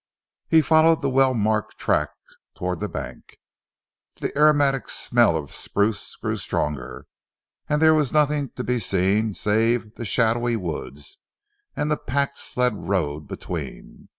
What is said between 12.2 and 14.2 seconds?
sled road between.